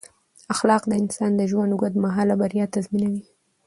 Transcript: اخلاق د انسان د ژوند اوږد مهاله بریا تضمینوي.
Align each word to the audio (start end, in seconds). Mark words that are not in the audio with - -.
اخلاق 0.53 0.83
د 0.87 0.91
انسان 1.01 1.31
د 1.35 1.41
ژوند 1.51 1.71
اوږد 1.73 1.93
مهاله 2.05 2.35
بریا 2.41 2.65
تضمینوي. 2.75 3.23